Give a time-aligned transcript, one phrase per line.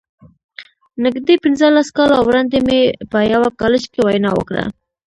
[1.03, 4.63] نږدې پينځلس کاله وړاندې مې په يوه کالج کې وينا وکړه.